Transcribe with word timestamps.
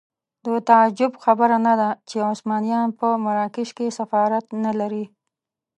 د 0.45 0.47
تعجب 0.69 1.11
خبره 1.23 1.57
نه 1.67 1.73
ده 1.79 1.89
چې 2.09 2.25
عثمانیان 2.31 2.89
په 2.99 3.07
مراکش 3.25 3.69
کې 3.77 3.95
سفارت 3.99 4.45
نه 4.63 4.71
لري. 4.79 5.05